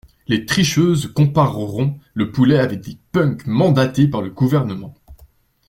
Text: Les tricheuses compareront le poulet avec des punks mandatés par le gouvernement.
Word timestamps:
Les 0.27 0.47
tricheuses 0.47 1.13
compareront 1.13 1.99
le 2.15 2.31
poulet 2.31 2.57
avec 2.57 2.81
des 2.81 2.97
punks 3.11 3.45
mandatés 3.45 4.07
par 4.07 4.23
le 4.23 4.31
gouvernement. 4.31 4.95